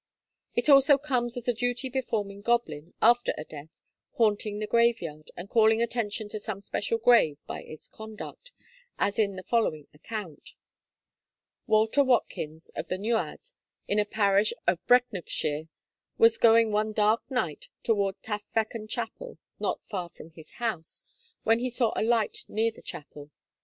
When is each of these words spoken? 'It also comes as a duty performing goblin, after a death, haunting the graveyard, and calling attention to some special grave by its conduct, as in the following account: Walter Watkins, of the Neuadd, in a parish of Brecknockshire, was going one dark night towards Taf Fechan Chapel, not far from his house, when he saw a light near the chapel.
'It 0.55 0.67
also 0.67 0.97
comes 0.97 1.37
as 1.37 1.47
a 1.47 1.53
duty 1.53 1.87
performing 1.87 2.41
goblin, 2.41 2.95
after 3.03 3.35
a 3.37 3.43
death, 3.43 3.69
haunting 4.13 4.57
the 4.57 4.65
graveyard, 4.65 5.29
and 5.37 5.47
calling 5.47 5.79
attention 5.79 6.27
to 6.29 6.39
some 6.39 6.59
special 6.59 6.97
grave 6.97 7.37
by 7.45 7.61
its 7.61 7.87
conduct, 7.87 8.51
as 8.97 9.19
in 9.19 9.35
the 9.35 9.43
following 9.43 9.87
account: 9.93 10.55
Walter 11.67 12.03
Watkins, 12.03 12.69
of 12.69 12.87
the 12.87 12.97
Neuadd, 12.97 13.51
in 13.87 13.99
a 13.99 14.05
parish 14.05 14.53
of 14.65 14.83
Brecknockshire, 14.87 15.67
was 16.17 16.39
going 16.39 16.71
one 16.71 16.93
dark 16.93 17.21
night 17.29 17.67
towards 17.83 18.17
Taf 18.23 18.41
Fechan 18.55 18.89
Chapel, 18.89 19.37
not 19.59 19.85
far 19.85 20.09
from 20.09 20.31
his 20.31 20.53
house, 20.53 21.05
when 21.43 21.59
he 21.59 21.69
saw 21.69 21.93
a 21.95 22.01
light 22.01 22.45
near 22.47 22.71
the 22.71 22.81
chapel. 22.81 23.29